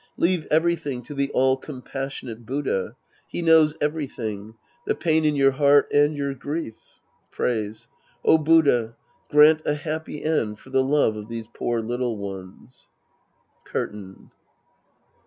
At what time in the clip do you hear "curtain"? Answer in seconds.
13.63-14.31